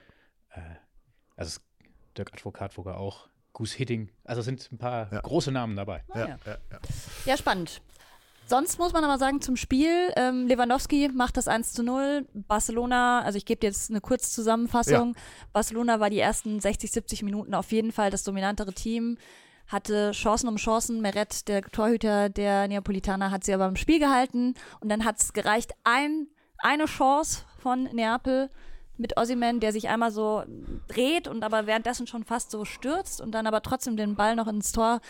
[0.50, 0.60] Äh,
[1.36, 1.60] also
[2.16, 4.10] Dirk Advokat sogar auch, Goose Hitting.
[4.24, 5.20] Also sind ein paar Ja.
[5.20, 6.04] große Namen dabei.
[6.14, 6.26] ja, ja.
[6.46, 6.78] ja, ja.
[7.24, 7.80] Ja, spannend.
[8.52, 12.26] Sonst muss man aber sagen, zum Spiel, ähm, Lewandowski macht das 1 zu 0.
[12.34, 15.16] Barcelona, also ich gebe dir jetzt eine Kurzzusammenfassung.
[15.54, 19.16] Barcelona war die ersten 60, 70 Minuten auf jeden Fall das dominantere Team,
[19.68, 21.00] hatte Chancen um Chancen.
[21.00, 24.52] Meret, der Torhüter der Neapolitaner, hat sie aber im Spiel gehalten.
[24.80, 26.26] Und dann hat es gereicht, ein,
[26.58, 28.50] eine Chance von Neapel
[28.98, 30.44] mit Ossiman, der sich einmal so
[30.86, 34.46] dreht und aber währenddessen schon fast so stürzt und dann aber trotzdem den Ball noch
[34.46, 35.00] ins Tor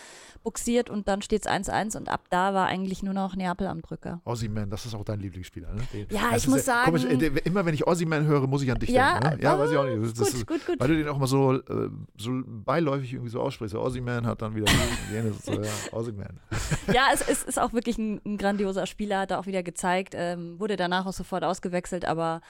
[0.45, 3.83] buxiert und dann steht es 1-1 und ab da war eigentlich nur noch Neapel am
[3.83, 4.21] Drücker.
[4.25, 5.83] Ossiman, das ist auch dein Lieblingsspieler, ne?
[5.93, 8.47] Den- Ja, das ich muss ja- Komisch, sagen- äh, der- immer wenn ich Ossiman höre,
[8.47, 9.37] muss ich an dich Ja, denken.
[9.39, 9.43] Ne?
[9.43, 10.03] Ja, ah, weiß ich auch nicht.
[10.03, 10.81] Das, das gut, ist, gut, gut.
[10.81, 13.75] Weil du den auch mal so, äh, so beiläufig irgendwie so aussprichst.
[13.75, 14.71] Ossiman hat dann wieder
[15.11, 16.41] Hände so, ja, Ossiman.
[16.93, 20.15] Ja, es ist, ist auch wirklich ein, ein grandioser Spieler, hat er auch wieder gezeigt,
[20.17, 22.41] ähm, wurde danach auch sofort ausgewechselt, aber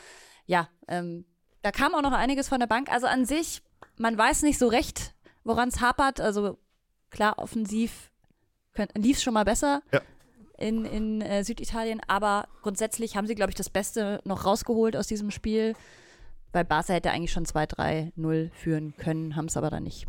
[0.46, 1.24] ja, ähm,
[1.62, 2.90] da kam auch noch einiges von der Bank.
[2.90, 3.62] Also an sich,
[3.98, 6.20] man weiß nicht so recht, woran es hapert.
[6.20, 6.58] Also
[7.10, 8.10] klar, offensiv
[8.94, 9.82] lief es schon mal besser.
[9.92, 10.00] Ja.
[10.58, 15.08] In, in äh, Süditalien, aber grundsätzlich haben sie, glaube ich, das Beste noch rausgeholt aus
[15.08, 15.74] diesem Spiel.
[16.52, 20.06] Weil Barca hätte eigentlich schon 2-3-0 führen können, haben es aber dann nicht.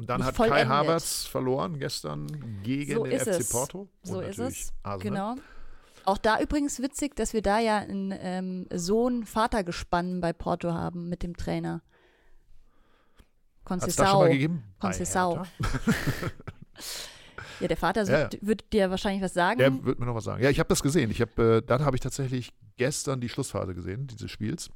[0.00, 0.68] Und dann hat Kai vollendet.
[0.70, 2.26] Havertz verloren gestern
[2.62, 3.48] gegen So den ist FC es.
[3.50, 3.86] Porto.
[4.02, 4.72] So ist es.
[4.82, 5.34] Arsenal.
[5.34, 5.42] Genau.
[6.10, 11.22] Auch da übrigens witzig, dass wir da ja ein ähm, Sohn-Vater-Gespann bei Porto haben mit
[11.22, 11.82] dem Trainer.
[13.68, 14.64] Hat es da schon mal gegeben?
[14.80, 15.44] Hertha?
[17.60, 19.58] Ja, der Vater Ja, wird, wird dir wahrscheinlich was sagen.
[19.58, 20.42] Der wird mir noch was sagen.
[20.42, 21.10] Ja, ich habe das gesehen.
[21.10, 24.70] Ich hab, äh, dann habe ich tatsächlich gestern die Schlussphase gesehen, dieses Spiels.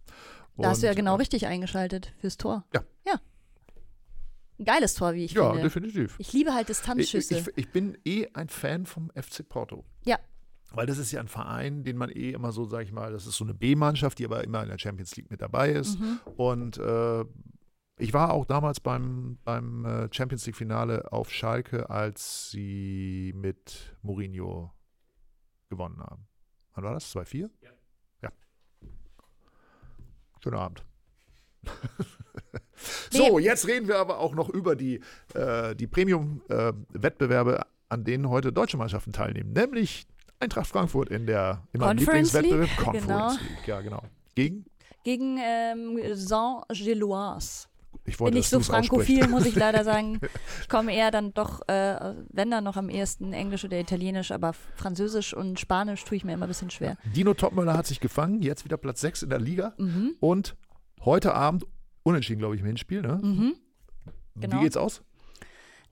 [0.59, 2.65] da hast du ja Und, genau äh, richtig eingeschaltet fürs Tor.
[2.75, 2.85] Ja.
[3.07, 3.15] Ja.
[4.59, 5.63] Ein geiles Tor, wie ich Ja, finde.
[5.63, 6.15] definitiv.
[6.19, 7.39] Ich liebe halt Ich, Distanzschüsse.
[7.39, 9.83] ich, ich bin eh ein Fan vom FC Porto.
[10.05, 10.19] ja,
[10.75, 13.27] Weil das ist ja ein Verein, den man eh immer so, sag ich mal, das
[13.27, 16.01] ist so eine B-Mannschaft, die aber immer in der Champions League mit dabei ist.
[16.01, 16.21] Mhm.
[16.37, 17.25] Und äh,
[17.97, 24.73] ich war auch damals beim, beim äh, Champions League-Finale auf Schalke, als sie mit Mourinho
[25.69, 26.27] gewonnen haben.
[26.75, 27.15] Wann war das?
[27.15, 27.51] 2-4?
[27.61, 27.71] Ja.
[28.23, 28.33] ja.
[30.43, 30.85] Schönen Abend.
[33.11, 35.01] so, jetzt reden wir aber auch noch über die,
[35.35, 40.09] äh, die Premium-Wettbewerbe, an denen heute deutsche Mannschaften teilnehmen, nämlich
[40.45, 43.31] Eintracht Frankfurt in der in meinem Lieblingswettbewerb League, Conference genau.
[43.33, 43.67] League.
[43.69, 44.03] Ja, genau.
[44.35, 44.65] Gegen?
[45.05, 47.67] gegen ähm, Saint-Gilloise.
[48.07, 50.19] Ich Bin wollte, nicht dass so frankophil, muss ich leider sagen.
[50.61, 54.53] Ich komme eher dann doch, äh, wenn dann noch am ehesten Englisch oder Italienisch, aber
[54.53, 56.97] Französisch und Spanisch tue ich mir immer ein bisschen schwer.
[57.15, 60.17] Dino Topmöller hat sich gefangen, jetzt wieder Platz 6 in der Liga Mhm.
[60.21, 60.57] und
[61.05, 61.67] heute Abend
[62.03, 63.01] unentschieden, glaube ich, im Hinspiel.
[63.03, 63.21] Ne?
[63.23, 63.55] Mhm.
[64.37, 64.57] Genau.
[64.59, 65.03] Wie geht's aus?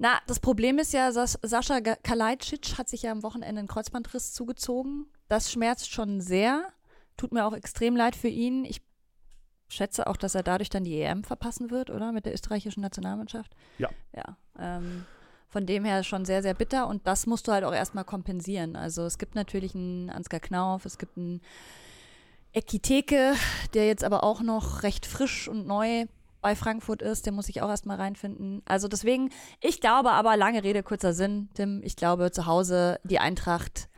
[0.02, 4.32] Na, das Problem ist ja, Sas Sascha Kalajdzic hat sich ja am Wochenende einen Kreuzbandriss
[4.32, 5.06] zugezogen.
[5.28, 6.72] Das schmerzt schon sehr.
[7.16, 8.64] Tut mir auch extrem leid für ihn.
[8.64, 8.82] Ich
[9.68, 12.10] schätze auch, dass er dadurch dann die EM verpassen wird, oder?
[12.10, 13.54] Mit der österreichischen Nationalmannschaft.
[13.78, 13.90] Ja.
[14.12, 14.36] Ja.
[14.58, 15.04] Ähm,
[15.46, 18.74] von dem her schon sehr, sehr bitter und das musst du halt auch erstmal kompensieren.
[18.74, 21.42] Also es gibt natürlich einen Ansgar Knauf, es gibt einen
[22.52, 23.34] Ekiteke,
[23.74, 26.06] der jetzt aber auch noch recht frisch und neu
[26.42, 28.62] bei Frankfurt ist, der muss sich auch erstmal reinfinden.
[28.66, 33.18] Also deswegen, ich glaube aber, lange Rede, kurzer Sinn, Tim, ich glaube zu Hause, die
[33.18, 33.88] Eintracht,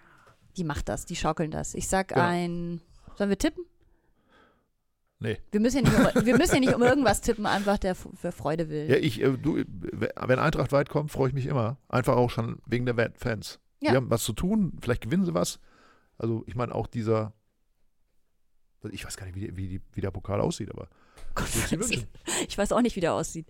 [0.57, 1.75] die macht das, die schaukeln das.
[1.75, 2.29] Ich sag Ja.
[2.29, 2.81] ein,
[3.17, 3.65] sollen wir tippen?
[5.21, 5.39] Nee.
[5.53, 8.31] Wir müssen ja nicht um, wir müssen ja nicht um irgendwas tippen, einfach der für
[8.31, 8.91] Freude will.
[8.91, 11.79] Ja, ich, äh, du, wenn Eintracht weit kommt, freue ich mich immer.
[11.89, 13.59] Einfach auch schon wegen der Fans.
[13.81, 13.91] Ja.
[13.93, 15.61] Die haben was zu tun, vielleicht gewinnen sie was.
[16.19, 17.33] Also ich meine auch dieser,
[18.91, 20.89] ich weiß gar nicht, wie, wie, wie der Pokal aussieht, aber
[22.49, 23.47] ich weiß auch nicht, wie der aussieht.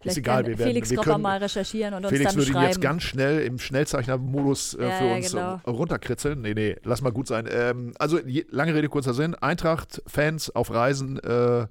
[0.00, 2.50] Vielleicht egal, kann wir werden- Felix wir können- mal recherchieren und uns Felix dann würde
[2.50, 2.66] ihn schreiben.
[2.66, 5.60] jetzt ganz schnell im Schnellzeichner-Modus äh, für ja, uns genau.
[5.64, 6.42] äh, runterkritzeln.
[6.42, 7.48] Nee, nee, lass mal gut sein.
[7.50, 9.34] Ähm, also, je, lange Rede, kurzer Sinn.
[9.34, 11.66] Eintracht-Fans auf Reisen, äh,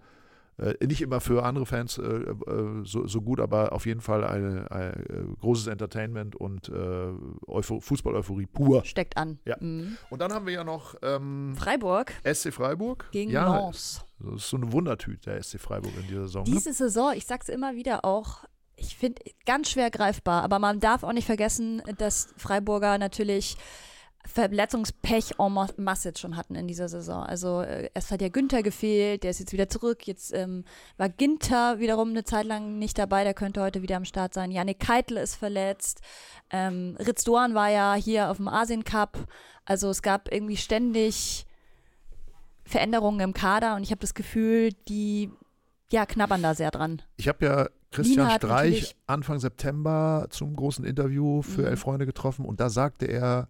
[0.57, 4.23] Äh, nicht immer für andere Fans äh, äh, so, so, gut, aber auf jeden Fall
[4.23, 8.85] ein, ein großes Entertainment und äh, Fußball-Euphorie pur.
[8.85, 9.39] Steckt an.
[9.45, 9.57] Ja.
[9.59, 9.97] Mhm.
[10.11, 12.13] Und dann haben wir ja noch ähm, Freiburg.
[12.23, 13.09] SC Freiburg.
[13.11, 14.05] Gegen ja, Lens.
[14.19, 16.43] Das ist so eine Wundertüte, der SC Freiburg in dieser Saison.
[16.43, 16.51] Ne?
[16.51, 16.75] Diese ne?
[16.75, 18.43] Saison, ich sag's immer wieder auch,
[18.75, 23.57] ich finde ganz schwer greifbar, aber man darf auch nicht vergessen, dass Freiburger natürlich
[24.25, 27.23] Verletzungspech en masse schon hatten in dieser Saison.
[27.23, 30.07] Also äh, es hat ja Günther gefehlt, der ist jetzt wieder zurück.
[30.07, 30.63] Jetzt ähm,
[30.97, 34.51] war Ginter wiederum eine Zeit lang nicht dabei, der könnte heute wieder am Start sein.
[34.51, 36.01] Janik Keitel ist verletzt.
[36.51, 39.17] Ähm, Ritz Doan war ja hier auf dem Asien Cup.
[39.65, 41.45] Also es gab irgendwie ständig
[42.63, 45.31] Veränderungen im Kader und ich habe das Gefühl, die
[45.91, 47.01] ja, knabbern da sehr dran.
[47.17, 51.67] Ich habe ja Christian Streich Anfang September zum großen Interview für mhm.
[51.67, 53.47] Elf Freunde getroffen und da sagte er,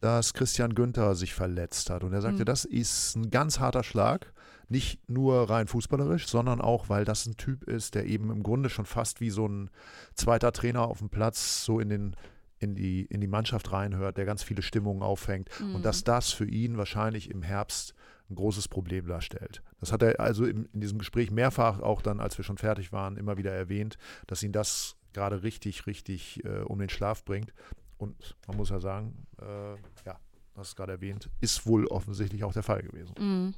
[0.00, 2.04] dass Christian Günther sich verletzt hat.
[2.04, 2.46] Und er sagte, mhm.
[2.46, 4.32] das ist ein ganz harter Schlag.
[4.68, 8.70] Nicht nur rein fußballerisch, sondern auch, weil das ein Typ ist, der eben im Grunde
[8.70, 9.70] schon fast wie so ein
[10.14, 12.16] zweiter Trainer auf dem Platz so in den
[12.60, 15.76] in die, in die Mannschaft reinhört, der ganz viele Stimmungen auffängt mhm.
[15.76, 17.94] und dass das für ihn wahrscheinlich im Herbst
[18.28, 19.62] ein großes Problem darstellt.
[19.80, 22.92] Das hat er also in, in diesem Gespräch mehrfach, auch dann, als wir schon fertig
[22.92, 27.52] waren, immer wieder erwähnt, dass ihn das gerade richtig, richtig äh, um den Schlaf bringt.
[28.00, 29.74] Und man muss ja sagen, äh,
[30.06, 30.18] ja,
[30.54, 33.14] das ist gerade erwähnt, ist wohl offensichtlich auch der Fall gewesen.
[33.18, 33.54] Mhm.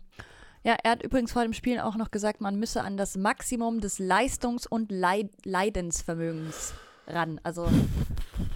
[0.65, 3.81] Ja, er hat übrigens vor dem Spiel auch noch gesagt, man müsse an das Maximum
[3.81, 6.75] des Leistungs- und Leid Leidensvermögens
[7.07, 7.41] ran.
[7.43, 7.69] Also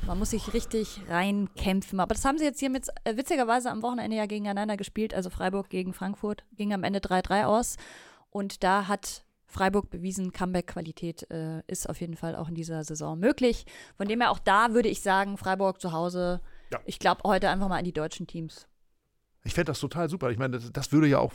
[0.06, 2.00] man muss sich richtig reinkämpfen.
[2.00, 5.14] Aber das haben sie jetzt hier mit, äh, witzigerweise am Wochenende ja gegeneinander gespielt.
[5.14, 7.76] Also Freiburg gegen Frankfurt ging am Ende 3-3 aus.
[8.30, 13.18] Und da hat Freiburg bewiesen, Comeback-Qualität äh, ist auf jeden Fall auch in dieser Saison
[13.18, 13.64] möglich.
[13.96, 16.40] Von dem her auch da würde ich sagen, Freiburg zu Hause.
[16.72, 16.80] Ja.
[16.84, 18.66] Ich glaube heute einfach mal an die deutschen Teams.
[19.44, 20.30] Ich fände das total super.
[20.30, 21.32] Ich meine, das, das würde ja auch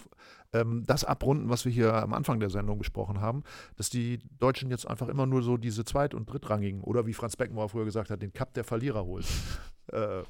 [0.51, 3.43] ähm, das abrunden, was wir hier am Anfang der Sendung besprochen haben,
[3.77, 7.37] dass die Deutschen jetzt einfach immer nur so diese zweit- und drittrangigen oder wie Franz
[7.37, 9.23] Beckenbauer früher gesagt hat, den Cup der Verlierer holen.
[9.93, 10.23] äh,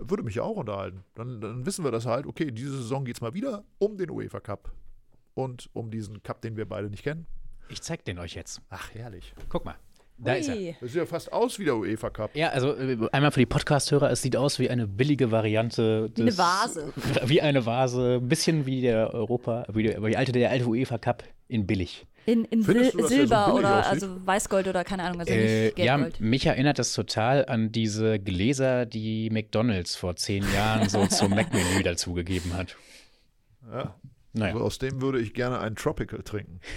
[0.00, 1.04] würde mich ja auch unterhalten.
[1.14, 4.10] Dann, dann, wissen wir das halt, okay, diese Saison geht es mal wieder um den
[4.10, 4.72] UEFA Cup
[5.36, 7.26] und um diesen Cup, den wir beide nicht kennen.
[7.68, 8.62] Ich zeig den euch jetzt.
[8.70, 9.34] Ach, herrlich.
[9.48, 9.76] Guck mal.
[10.18, 10.38] Da Ui.
[10.38, 10.74] ist er.
[10.80, 12.34] Das sieht ja fast aus wie der UEFA Cup.
[12.34, 16.08] Ja, also äh, einmal für die Podcast-Hörer, es sieht aus wie eine billige Variante.
[16.10, 16.92] Des, wie eine Vase.
[17.26, 18.18] Wie eine Vase.
[18.22, 22.06] Ein bisschen wie der Europa, wie der, wie alte, der alte UEFA Cup in billig.
[22.24, 23.92] In, in Sil du, Silber so oder aussieht?
[23.92, 28.18] also Weißgold oder keine Ahnung, also äh, nicht Ja, mich erinnert das total an diese
[28.18, 32.74] Gläser, die McDonalds vor zehn Jahren so zum Mac-Menü dazugegeben hat.
[33.70, 33.94] Ja.
[34.36, 34.52] Naja.
[34.52, 36.60] Also aus dem würde ich gerne einen Tropical trinken.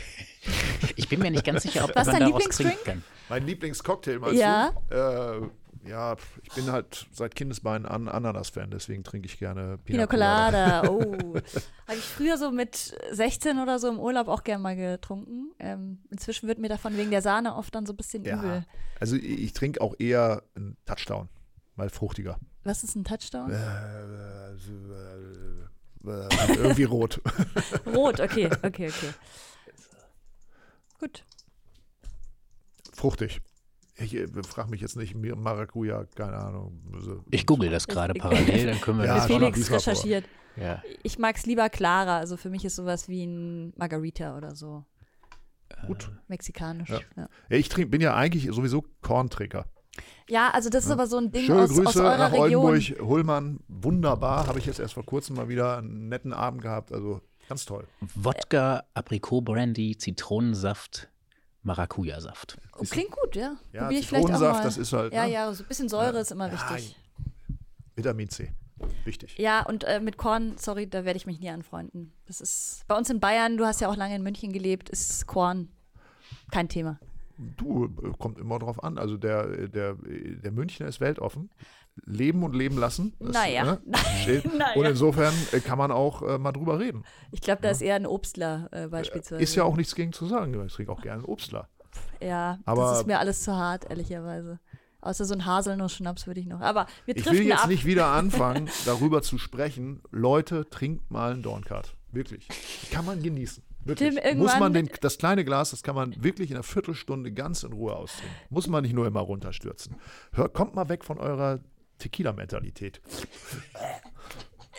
[0.95, 3.04] Ich bin mir nicht ganz sicher, ob Was man daraus trinken kann.
[3.28, 4.72] Mein Lieblingscocktail, meinst ja.
[4.89, 4.95] du?
[4.95, 10.08] Äh, ja, ich bin halt seit Kindesbeinen an Ananas-Fan, deswegen trinke ich gerne Pina, Pina
[10.08, 10.82] Colada.
[10.82, 10.89] Colada.
[10.89, 11.36] Oh.
[11.88, 15.52] Habe ich früher so mit 16 oder so im Urlaub auch gerne mal getrunken.
[15.60, 18.38] Ähm, inzwischen wird mir davon wegen der Sahne oft dann so ein bisschen ja.
[18.39, 18.65] übel.
[19.00, 21.28] Also ich, ich trinke auch eher einen Touchdown,
[21.76, 22.39] mal fruchtiger.
[22.63, 23.52] Was ist ein Touchdown?
[23.52, 24.58] Äh, äh,
[26.06, 27.22] äh äh, irgendwie rot.
[27.86, 29.14] rot, okay, okay, okay.
[31.00, 31.24] Gut.
[32.94, 33.42] Fruchtig.
[33.98, 36.82] Ich äh, frage mich jetzt nicht, Maracuja, keine Ahnung.
[37.32, 40.26] Ich google das gerade parallel, dann können wir ja, Felix recherchiert.
[40.56, 40.82] Ja.
[41.04, 44.86] Ich mag es lieber klarer, also für mich ist sowas wie ein Margarita oder so.
[45.86, 46.12] Gut.
[46.28, 46.90] Mexikanisch.
[46.90, 47.00] Ja.
[47.16, 47.30] Ja.
[47.50, 49.66] ich trink, bin ja eigentlich sowieso Kornträger.
[50.28, 50.96] Ja, also das ist ja.
[50.96, 52.66] aber so ein Ding Schöne aus, Grüße aus eurer nach Region.
[52.66, 54.48] Oldenburg, Hullmann, wunderbar.
[54.48, 56.92] Habe ich jetzt erst vor kurzem mal wieder einen netten Abend gehabt.
[56.92, 57.88] Also ganz toll.
[58.16, 61.10] Wodka, Aprikot-Brandy, Zitronensaft,
[61.64, 62.58] Maracuja-Saft.
[62.78, 63.56] Oh, klingt gut, ja.
[63.74, 64.64] ja Probier ich vielleicht auch mal.
[64.64, 65.14] das ist halt.
[65.14, 65.32] Ja, ne?
[65.32, 66.22] ja, so ein bisschen Säure ja.
[66.22, 66.96] ist immer wichtig.
[67.96, 68.54] Vitamin C.
[69.04, 69.38] Wichtig.
[69.38, 72.14] Ja, und äh, mit Korn, sorry, da werde ich mich nie anfreunden.
[72.28, 75.28] Das ist bei uns in Bayern, du hast ja auch lange in München gelebt, ist
[75.28, 75.70] Korn
[76.52, 77.00] kein Thema.
[77.58, 78.97] Du, äh, kommt immer drauf an.
[78.97, 81.49] Also der, der, der Münchner ist weltoffen.
[82.06, 83.13] Leben und leben lassen.
[83.19, 83.63] Das, naja.
[83.65, 83.82] Ne,
[84.58, 84.75] naja.
[84.75, 87.04] Und insofern äh, kann man auch äh, mal drüber reden.
[87.32, 87.71] Ich glaube, da ja.
[87.71, 89.41] ist eher ein Obstler äh, beispielsweise.
[89.41, 90.65] Ist ja auch nichts gegen zu sagen.
[90.65, 91.67] Ich trinke auch gerne einen Obstler.
[92.21, 94.60] Ja, Aber das ist mir alles zu hart, ehrlicherweise.
[95.02, 96.60] Außer so ein Haselnuss-Schnaps würde ich noch.
[96.60, 97.69] Aber wir Ich will jetzt ab.
[97.69, 100.02] nicht wieder anfangen, darüber zu sprechen.
[100.12, 101.95] Leute, trinkt mal einen Dornkart.
[102.12, 102.47] Wirklich.
[102.91, 103.63] Kann man genießen.
[103.89, 104.19] Wirklich.
[104.21, 107.63] Tim, Muss man den, das kleine Glas, das kann man wirklich in einer Viertelstunde ganz
[107.63, 108.36] in Ruhe austrinken.
[108.49, 109.95] Muss man nicht nur immer runterstürzen.
[110.34, 111.60] Hör, kommt mal weg von eurer
[111.99, 113.02] Tequila-Mentalität.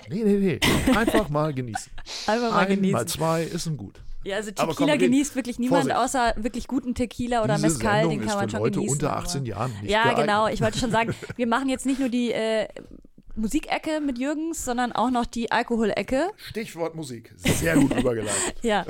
[0.08, 0.60] Nee, nee, nee.
[0.96, 1.92] Einfach mal genießen.
[2.26, 2.92] Einfach mal ein, genießen.
[2.92, 4.02] Mal zwei ist ein gut.
[4.24, 5.96] Ja, also Tequila komm, genießt wirklich niemand Vorsicht.
[5.96, 8.92] außer wirklich guten Tequila oder Diese Mezcal, Sendung den kann man schon Leute genießen.
[8.94, 10.24] unter 18 Jahren nicht Ja, geeignet.
[10.26, 10.48] genau.
[10.48, 12.68] Ich wollte schon sagen, wir machen jetzt nicht nur die äh,
[13.40, 16.30] Musikecke mit Jürgens, sondern auch noch die Alkoholecke.
[16.36, 17.32] Stichwort Musik.
[17.36, 18.54] Sehr gut übergeleitet.
[18.62, 18.84] Ja,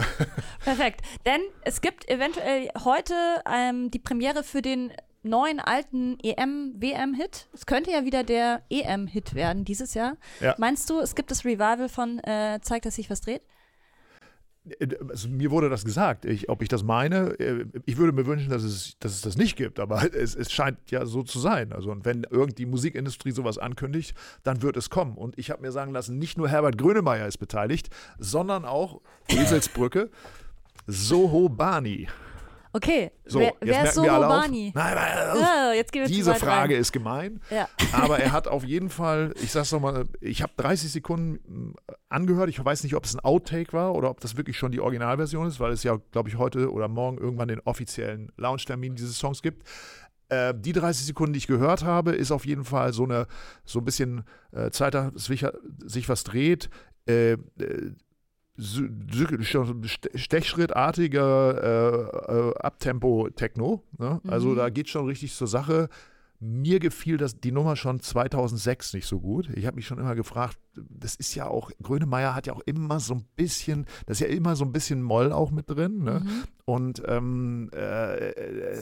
[0.64, 1.02] perfekt.
[1.24, 3.14] Denn es gibt eventuell heute
[3.50, 7.48] ähm, die Premiere für den neuen alten EM-WM-Hit.
[7.52, 10.16] Es könnte ja wieder der EM-Hit werden dieses Jahr.
[10.40, 10.54] Ja.
[10.58, 13.42] Meinst du, es gibt das Revival von äh, Zeigt, dass sich was dreht?
[15.08, 16.24] Also, mir wurde das gesagt.
[16.26, 19.36] Ich, ob ich das meine, äh, ich würde mir wünschen, dass es, dass es das
[19.36, 21.72] nicht gibt, aber es, es scheint ja so zu sein.
[21.72, 25.16] Also, und wenn irgend die Musikindustrie sowas ankündigt, dann wird es kommen.
[25.16, 30.10] Und ich habe mir sagen lassen, nicht nur Herbert Grönemeyer ist beteiligt, sondern auch Eselsbrücke,
[30.86, 32.08] Soho Bani.
[32.72, 34.06] Okay, So, wer, wer ist auf.
[34.06, 34.72] Sobobani?
[34.74, 36.80] Nein, nein, jetzt gehen wir diese Frage rein.
[36.80, 37.40] ist gemein.
[37.50, 37.68] Ja.
[37.92, 41.40] Aber er hat auf jeden Fall, ich sag's nochmal, ich habe 30 Sekunden
[41.72, 41.74] mh,
[42.08, 42.48] angehört.
[42.48, 45.48] Ich weiß nicht, ob es ein Outtake war oder ob das wirklich schon die Originalversion
[45.48, 49.42] ist, weil es ja, glaube ich, heute oder morgen irgendwann den offiziellen Launch-Termin dieses Songs
[49.42, 49.66] gibt.
[50.28, 53.26] Äh, die 30 Sekunden, die ich gehört habe, ist auf jeden Fall so eine,
[53.64, 55.44] so ein bisschen äh, Zeit, dass sich,
[55.84, 56.70] sich was dreht.
[57.06, 57.36] Äh,
[60.14, 61.62] Stechschrittartiger
[62.28, 63.82] äh, äh, Abtempo-Techno.
[63.98, 64.20] Ne?
[64.26, 64.56] Also Mhm.
[64.56, 65.88] da geht schon richtig zur Sache.
[66.42, 69.50] Mir gefiel das, die Nummer schon 2006 nicht so gut.
[69.54, 72.98] Ich habe mich schon immer gefragt, das ist ja auch, Grönemeyer hat ja auch immer
[72.98, 76.02] so ein bisschen, das ist ja immer so ein bisschen Moll auch mit drin.
[76.02, 76.22] Ne?
[76.24, 76.44] Mhm.
[76.64, 78.30] Und ähm, äh,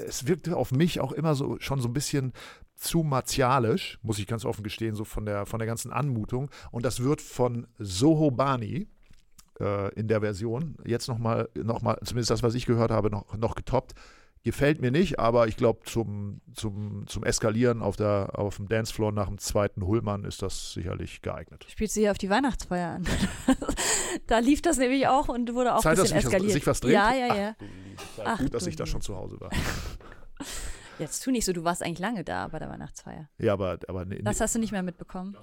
[0.07, 2.33] es wirkte auf mich auch immer so schon so ein bisschen
[2.77, 6.51] zu martialisch, muss ich ganz offen gestehen, so von der, von der ganzen Anmutung.
[6.71, 8.87] Und das wird von Soho Bani
[9.61, 13.37] äh, in der Version jetzt nochmal, noch mal, zumindest das, was ich gehört habe, noch,
[13.37, 13.95] noch getoppt.
[14.45, 19.11] Gefällt mir nicht, aber ich glaube, zum, zum, zum Eskalieren auf, der, auf dem Dancefloor
[19.11, 21.67] nach dem zweiten Hullmann ist das sicherlich geeignet.
[21.69, 23.07] Spielt sie hier auf die Weihnachtsfeier an.
[24.29, 26.53] da lief das nämlich auch und wurde auch ein Zeit, dass bisschen was, eskaliert.
[26.53, 26.93] sich was dreht?
[26.93, 27.55] Ja, ja, Ach, ja.
[28.17, 28.27] Zeit.
[28.27, 29.51] Ach, Gut, dass du ich da schon zu Hause war.
[31.01, 33.29] Jetzt tu nicht so, du warst eigentlich lange da bei der Weihnachtsfeier.
[33.39, 35.37] Ja, aber, aber nee, Das hast du nicht mehr mitbekommen.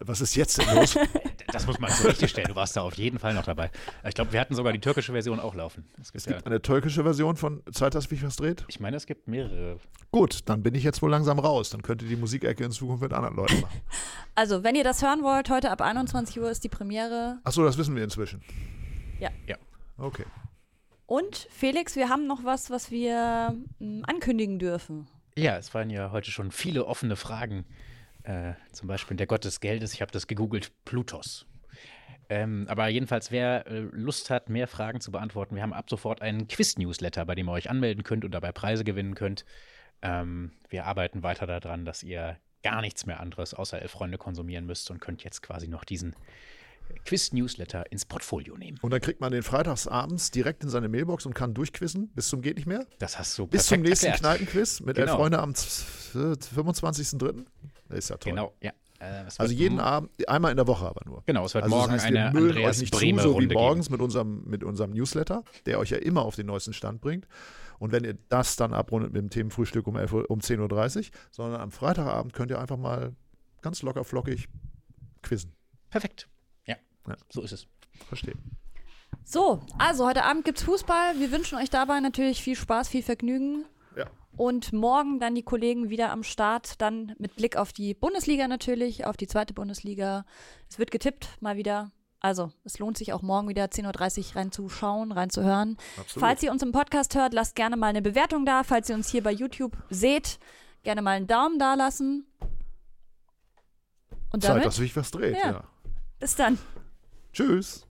[0.00, 0.98] was ist jetzt denn los?
[1.54, 2.48] Das muss man so richtig stellen.
[2.48, 3.70] Du warst da auf jeden Fall noch dabei.
[4.06, 5.84] Ich glaube, wir hatten sogar die türkische Version auch laufen.
[6.00, 8.64] Es gibt Es ja, gibt eine türkische Version von Zeit, dass sich was dreht.
[8.66, 9.78] ich meine, es gibt mehrere.
[10.10, 11.70] Gut, dann bin ich jetzt wohl langsam raus.
[11.70, 13.80] Dann könnt ihr die Musikecke in Zukunft mit anderen Leuten machen.
[14.36, 17.38] Also, wenn ihr das hören wollt, heute ab 21 Uhr ist die Premiere.
[17.44, 18.42] Achso, das wissen wir inzwischen.
[19.20, 19.30] Ja.
[19.46, 19.54] Ja.
[19.96, 20.24] Okay.
[21.06, 25.06] Und Felix, wir haben noch was, was wir mm, ankündigen dürfen.
[25.36, 27.64] Ja, es waren ja heute schon viele offene Fragen.
[28.24, 29.92] Äh, zum Beispiel der Gott des Geldes.
[29.94, 31.46] Ich habe das gegoogelt, Plutos.
[32.30, 36.22] Ähm, aber jedenfalls, wer äh, Lust hat, mehr Fragen zu beantworten, wir haben ab sofort
[36.22, 39.44] einen Quiz-Newsletter, bei dem ihr euch anmelden könnt und dabei Preise gewinnen könnt.
[40.00, 44.64] Ähm, wir arbeiten weiter daran, dass ihr gar nichts mehr anderes außer Elf Freunde konsumieren
[44.64, 46.16] müsst und könnt jetzt quasi noch diesen
[47.04, 48.78] Quiz-Newsletter ins Portfolio nehmen.
[48.82, 52.40] Und dann kriegt man den freitagsabends direkt in seine Mailbox und kann durchquissen bis zum
[52.42, 52.86] geht nicht mehr.
[52.98, 54.20] Das hast du Bis zum nächsten erklärt.
[54.38, 55.18] Kneipenquiz mit elf Genau.
[55.18, 55.84] Freunde am z-
[56.14, 57.44] 25.03.
[57.88, 58.32] Das ist ja toll.
[58.32, 58.72] Genau, ja.
[59.00, 61.22] Äh, es Also jeden Abend, einmal in der Woche aber nur.
[61.26, 63.46] Genau, es wird Also morgen das heißt, eine Andreas euch nicht Bremer zu, so wie
[63.48, 63.94] morgens geben.
[63.94, 67.26] mit unserem, mit unserem Newsletter, der euch ja immer auf den neuesten Stand bringt.
[67.78, 71.04] Und wenn ihr das dann abrundet mit dem Themenfrühstück um, 11 Uhr, um 10.30 Uhr,
[71.30, 73.12] sondern am Freitagabend könnt ihr einfach mal
[73.62, 74.48] ganz locker flockig
[75.22, 75.52] quizzen.
[75.90, 76.28] Perfekt.
[76.66, 76.76] Ja,
[77.08, 77.16] Ja.
[77.30, 77.66] so ist es.
[78.08, 78.34] Verstehe.
[79.24, 81.18] So, also heute Abend gibt's Fußball.
[81.18, 83.64] Wir wünschen euch dabei natürlich viel Spaß, viel Vergnügen.
[83.96, 84.06] Ja.
[84.36, 89.06] Und morgen dann die Kollegen wieder am Start, dann mit Blick auf die Bundesliga natürlich,
[89.06, 90.24] auf die zweite Bundesliga.
[90.68, 91.92] Es wird getippt, mal wieder.
[92.18, 95.76] Also, es lohnt sich auch morgen wieder 10.30 Uhr reinzuschauen, reinzuhören.
[95.98, 96.26] Absolut.
[96.26, 98.64] Falls ihr uns im Podcast hört, lasst gerne mal eine Bewertung da.
[98.64, 100.38] Falls ihr uns hier bei YouTube seht,
[100.82, 102.26] gerne mal einen Daumen da lassen.
[104.32, 105.36] Und Zeit, damit, dass sich was dreht.
[105.36, 105.50] Ja.
[105.50, 105.64] ja.
[106.18, 106.58] bis dann.
[107.32, 107.86] Tschüss.